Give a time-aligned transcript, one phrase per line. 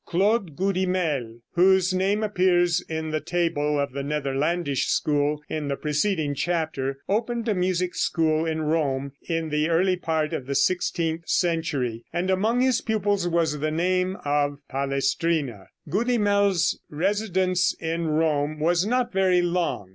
[0.03, 6.33] Claude Goudimel, whose name appears in the table of the Netherlandish school in the preceding
[6.33, 12.03] chapter, opened a music school in Rome in the early part of the sixteenth century,
[12.11, 15.67] and among his pupils was the name of Palestrina.
[15.87, 19.89] Goudimel's residence in Rome was not very long.